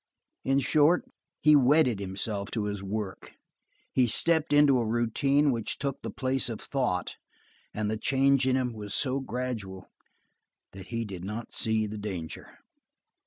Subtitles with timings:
[0.43, 1.05] In short,
[1.41, 3.33] he wedded himself to his work;
[3.93, 7.17] he stepped into a routine which took the place of thought,
[7.71, 9.91] and the change in him was so gradual
[10.71, 12.57] that he did not see the danger.